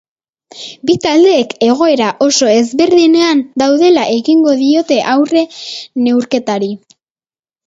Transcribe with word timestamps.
Bi 0.89 0.93
taldeek 1.01 1.51
egoera 1.67 2.07
oso 2.27 2.49
ezberdinean 2.61 3.43
daudela 3.63 4.07
egingo 4.15 4.55
diote 4.63 4.99
aurre 5.13 5.45
neurketari. 6.09 6.73